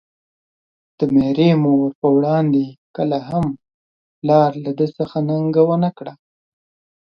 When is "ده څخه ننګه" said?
4.77-5.61